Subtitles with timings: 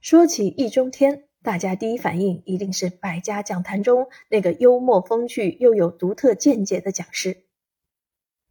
[0.00, 7.44] 说起易中天，大家第一反应一定是百家讲坛中那个幽默风趣又有独特见解的讲师。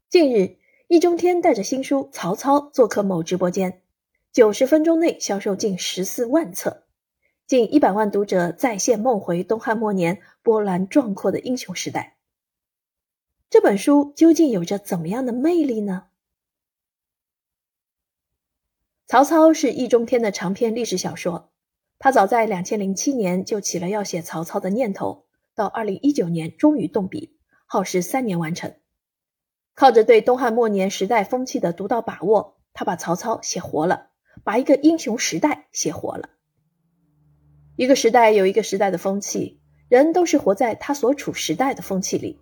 [0.09, 0.57] 近日，
[0.87, 3.81] 易中天带着新书《曹操》做客某直播间，
[4.31, 6.83] 九十分钟内销售近十四万册，
[7.47, 12.17] 近一百万读者再现梦回东汉末年波澜壮阔的英雄时代。
[13.49, 16.08] 这本书究竟有着怎么样的魅力呢？
[19.09, 21.49] 曹操是易中天的长篇历史小说，
[21.97, 28.75] 他早在两千零七年就起了要写曹操的念头，到二零一九年终于动笔，耗时三年完成。
[29.73, 34.09] 靠着对东汉末年时代风气的独到把握，他把曹操写活了，
[34.43, 36.29] 把一个英雄时代写活了。
[37.77, 42.39] 一个时代有一个时代的风气，人都是活在他所处时代的风气里。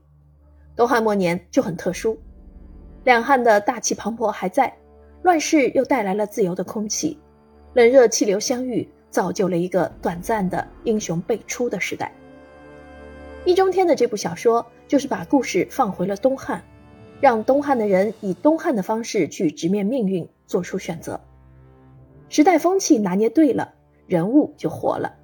[0.76, 2.20] 东汉末年就很特殊，
[3.06, 4.78] 两汉的大气磅礴还在。
[5.24, 7.20] 乱世又带来了自由的空气，
[7.74, 12.12] 冷热气流相遇，造就了一个短暂的英雄辈出的时代。
[13.46, 16.64] 易中天的这部小说就是把故事放回了东汉，
[17.20, 21.20] 让东汉的人以东汉的方式去直面命运，做出选择。
[22.30, 23.74] 时代风气拿捏对了，
[24.06, 25.16] 人物就活了。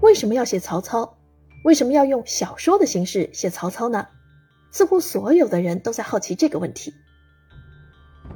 [0.00, 1.16] 为什么要写曹操？
[1.64, 4.08] 为什么要用小说的形式写曹操呢？
[4.72, 6.94] 似乎所有的人都在好奇这个问题。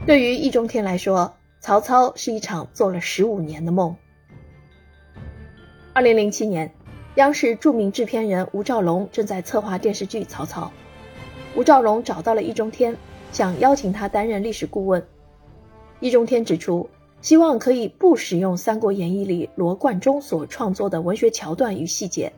[0.06, 3.96] 对于易中天来说，曹操是一场做了十五年的梦。
[5.92, 6.72] 二零零七年，
[7.16, 10.70] 央视著名制片人吴兆龙正在策划电视剧《曹操》，
[11.58, 12.96] 吴兆龙找到了易中天，
[13.32, 15.04] 想邀请他担任历史顾问。
[15.98, 16.88] 易中天指出，
[17.20, 22.32] 希望可以不使用《三国演义》里罗贯中所创作的文学桥段与细节，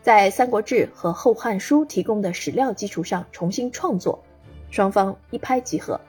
[0.00, 4.24] 在《三国志》和《后汉书》提供的史料基础上重新创作，
[4.70, 6.00] 双方一拍即合。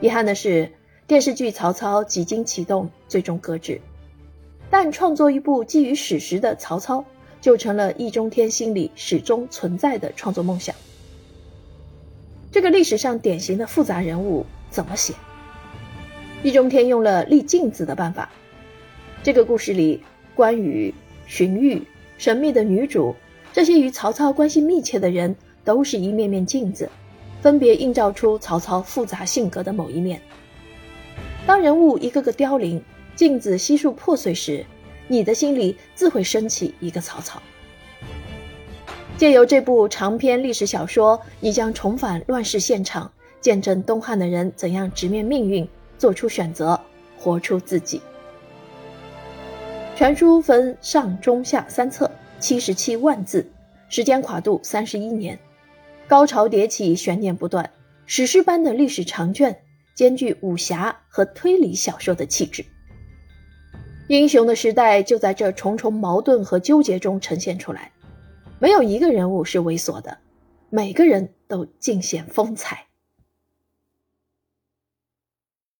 [0.00, 0.72] 遗憾的是，
[1.06, 3.78] 电视剧《曹操》几经启动，最终搁置。
[4.70, 7.00] 但创作一部基于史实的《曹操》，
[7.42, 10.74] 就成了易中天心里始终存在的创作梦想。
[12.50, 15.12] 这个历史上典型的复杂人物怎么写？
[16.42, 18.30] 易中天用了立镜子的办法。
[19.22, 20.02] 这个故事里，
[20.34, 20.94] 关羽、
[21.26, 21.82] 荀彧、
[22.16, 23.14] 神秘的女主，
[23.52, 26.88] 这些与曹操关系密切的人，都是一面面镜子。
[27.40, 30.20] 分别映照出曹操复杂性格的某一面。
[31.46, 32.82] 当人物一个个凋零，
[33.16, 34.64] 镜子悉数破碎时，
[35.08, 37.40] 你的心里自会升起一个曹操。
[39.16, 45.68] 借由这部长篇历史小说，你将重返乱世现场，见证东汉的人怎样直面命运，
[45.98, 46.80] 做出选择，
[47.18, 48.00] 活出自己。
[49.96, 53.46] 全书分上、中、下三册，七十七万字，
[53.90, 55.38] 时间跨度三十一年。
[56.10, 57.70] 高潮迭起，悬念不断，
[58.04, 59.56] 史诗般的历史长卷，
[59.94, 62.64] 兼具武侠和推理小说的气质。
[64.08, 67.92] 英雄的时代就在这重重矛盾和纠结中呈现出来，
[68.58, 70.18] 没有一个人物是猥琐的，
[70.68, 72.89] 每个人都尽显风采。